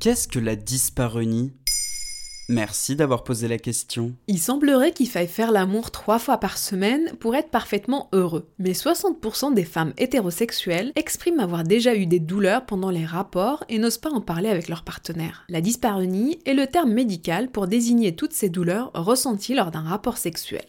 [0.00, 1.50] Qu'est-ce que la dyspareunie
[2.48, 4.14] Merci d'avoir posé la question.
[4.28, 8.48] Il semblerait qu'il faille faire l'amour trois fois par semaine pour être parfaitement heureux.
[8.60, 13.80] Mais 60% des femmes hétérosexuelles expriment avoir déjà eu des douleurs pendant les rapports et
[13.80, 15.44] n'osent pas en parler avec leur partenaire.
[15.48, 20.16] La dyspareunie est le terme médical pour désigner toutes ces douleurs ressenties lors d'un rapport
[20.16, 20.64] sexuel.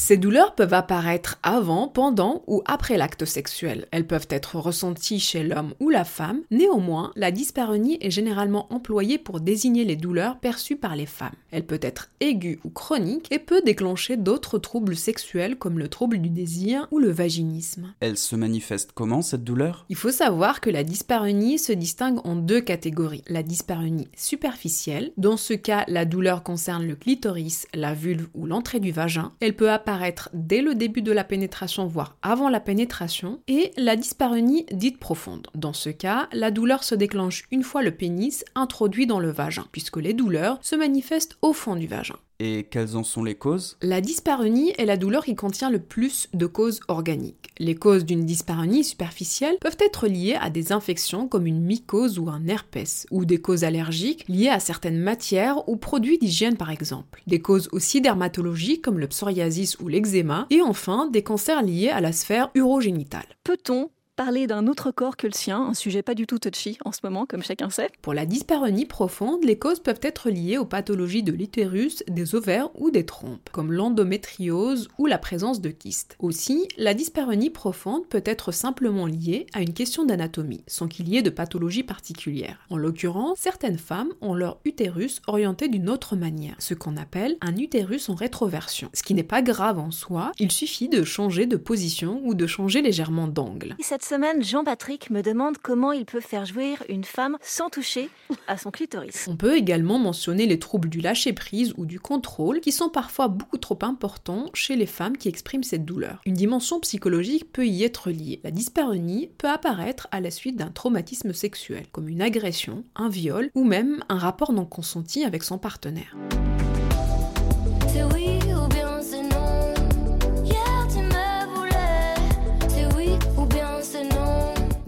[0.00, 3.86] Ces douleurs peuvent apparaître avant, pendant ou après l'acte sexuel.
[3.90, 6.40] Elles peuvent être ressenties chez l'homme ou la femme.
[6.50, 11.34] Néanmoins, la dyspareunie est généralement employée pour désigner les douleurs perçues par les femmes.
[11.50, 16.16] Elle peut être aiguë ou chronique et peut déclencher d'autres troubles sexuels comme le trouble
[16.16, 17.92] du désir ou le vaginisme.
[18.00, 19.84] Elle se manifeste comment cette douleur?
[19.90, 23.22] Il faut savoir que la dyspareunie se distingue en deux catégories.
[23.28, 28.80] La dyspareunie superficielle, dans ce cas la douleur concerne le clitoris, la vulve ou l'entrée
[28.80, 29.32] du vagin.
[29.40, 29.89] Elle peut apparaître
[30.32, 35.48] dès le début de la pénétration, voire avant la pénétration, et la dyspareunie dite profonde.
[35.54, 39.66] Dans ce cas, la douleur se déclenche une fois le pénis introduit dans le vagin,
[39.72, 42.16] puisque les douleurs se manifestent au fond du vagin.
[42.42, 43.76] Et quelles en sont les causes?
[43.82, 47.50] La dyspareunie est la douleur qui contient le plus de causes organiques.
[47.58, 52.30] Les causes d'une dyspareunie superficielle peuvent être liées à des infections comme une mycose ou
[52.30, 57.22] un herpès, ou des causes allergiques liées à certaines matières ou produits d'hygiène par exemple.
[57.26, 62.00] Des causes aussi dermatologiques comme le psoriasis ou l'eczéma, et enfin des cancers liés à
[62.00, 63.26] la sphère urogénitale.
[63.44, 66.92] Peut-on parler d'un autre corps que le sien, un sujet pas du tout touchy en
[66.92, 67.88] ce moment, comme chacun sait.
[68.02, 72.68] Pour la dyspareunie profonde, les causes peuvent être liées aux pathologies de l'utérus, des ovaires
[72.78, 76.16] ou des trompes, comme l'endométriose ou la présence de kystes.
[76.18, 81.16] Aussi, la dyspareunie profonde peut être simplement liée à une question d'anatomie, sans qu'il y
[81.16, 82.58] ait de pathologie particulière.
[82.68, 87.56] En l'occurrence, certaines femmes ont leur utérus orienté d'une autre manière, ce qu'on appelle un
[87.56, 88.90] utérus en rétroversion.
[88.92, 92.46] Ce qui n'est pas grave en soi, il suffit de changer de position ou de
[92.46, 93.76] changer légèrement d'angle
[94.10, 98.10] semaine, Jean-Patrick me demande comment il peut faire jouir une femme sans toucher
[98.48, 99.28] à son clitoris.
[99.28, 103.56] On peut également mentionner les troubles du lâcher-prise ou du contrôle qui sont parfois beaucoup
[103.56, 106.20] trop importants chez les femmes qui expriment cette douleur.
[106.26, 108.40] Une dimension psychologique peut y être liée.
[108.42, 113.48] La dyspareunie peut apparaître à la suite d'un traumatisme sexuel, comme une agression, un viol
[113.54, 116.16] ou même un rapport non consenti avec son partenaire.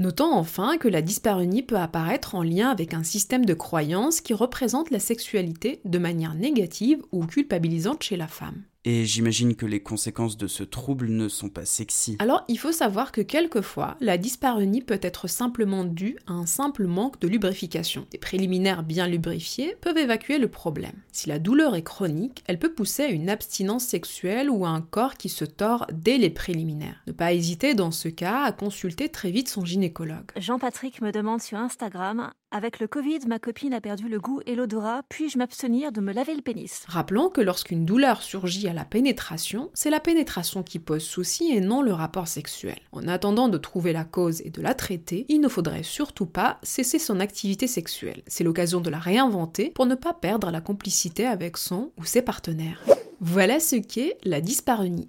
[0.02, 4.34] Notons enfin que la dyspareunie peut apparaître en lien avec un système de croyances qui
[4.34, 8.64] représente la sexualité de manière négative ou culpabilisante chez la femme.
[8.84, 12.16] Et j'imagine que les conséquences de ce trouble ne sont pas sexy.
[12.18, 16.86] Alors, il faut savoir que quelquefois, la dyspareunie peut être simplement due à un simple
[16.86, 18.06] manque de lubrification.
[18.10, 21.00] Des préliminaires bien lubrifiés peuvent évacuer le problème.
[21.12, 24.80] Si la douleur est chronique, elle peut pousser à une abstinence sexuelle ou à un
[24.80, 27.02] corps qui se tord dès les préliminaires.
[27.06, 30.32] Ne pas hésiter dans ce cas à consulter très vite son gynécologue.
[30.36, 34.54] Jean-Patrick me demande sur Instagram avec le Covid, ma copine a perdu le goût et
[34.54, 36.84] l'odorat, puis-je m'abstenir de me laver le pénis?
[36.86, 41.60] Rappelons que lorsqu'une douleur surgit à la pénétration, c'est la pénétration qui pose souci et
[41.60, 42.76] non le rapport sexuel.
[42.92, 46.58] En attendant de trouver la cause et de la traiter, il ne faudrait surtout pas
[46.62, 48.22] cesser son activité sexuelle.
[48.26, 52.22] C'est l'occasion de la réinventer pour ne pas perdre la complicité avec son ou ses
[52.22, 52.82] partenaires.
[53.20, 55.08] Voilà ce qu'est la dyspareunie.